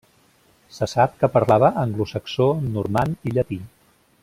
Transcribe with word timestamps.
Se 0.77 0.87
sap 0.93 1.19
que 1.19 1.29
parlava 1.35 1.69
anglosaxó, 1.83 2.49
normand 2.79 3.29
i 3.33 3.37
llatí. 3.37 3.61